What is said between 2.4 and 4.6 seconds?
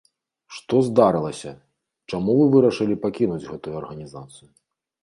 вы вырашылі пакінуць гэтую арганізацыю?